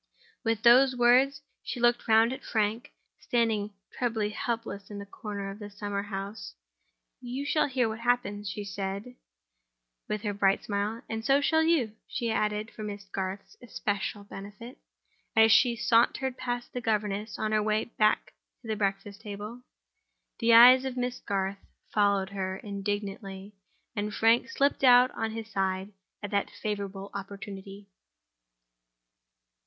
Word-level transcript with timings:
With 0.43 0.63
those 0.63 0.95
words, 0.95 1.43
she 1.61 1.79
looked 1.79 2.07
round 2.07 2.33
at 2.33 2.43
Frank, 2.43 2.91
standing 3.19 3.75
trebly 3.93 4.31
helpless 4.31 4.89
in 4.89 4.99
a 4.99 5.05
corner 5.05 5.51
of 5.51 5.59
the 5.59 5.69
summer 5.69 6.01
house. 6.01 6.55
"You 7.21 7.45
shall 7.45 7.67
hear 7.67 7.87
what 7.87 7.99
happens," 7.99 8.49
she 8.49 8.63
said, 8.63 9.13
with 10.09 10.23
her 10.23 10.33
bright 10.33 10.63
smile. 10.63 11.03
"And 11.07 11.23
so 11.23 11.39
shall 11.39 11.61
you," 11.61 11.93
she 12.07 12.31
added 12.31 12.71
for 12.71 12.81
Miss 12.81 13.03
Garth's 13.05 13.55
especial 13.61 14.23
benefit, 14.23 14.79
as 15.35 15.51
she 15.51 15.75
sauntered 15.75 16.35
past 16.35 16.73
the 16.73 16.81
governess 16.81 17.37
on 17.37 17.51
her 17.51 17.61
way 17.61 17.85
back 17.85 18.33
to 18.63 18.67
the 18.67 18.75
breakfast 18.75 19.21
table. 19.21 19.61
The 20.39 20.51
eyes 20.55 20.83
of 20.83 20.97
Miss 20.97 21.19
Garth 21.19 21.59
followed 21.93 22.31
her 22.31 22.57
indignantly; 22.57 23.53
and 23.95 24.11
Frank 24.11 24.49
slipped 24.49 24.83
out 24.83 25.11
on 25.11 25.33
his 25.33 25.47
side 25.51 25.93
at 26.23 26.31
that 26.31 26.49
favorable 26.49 27.11
opportunity. 27.13 27.87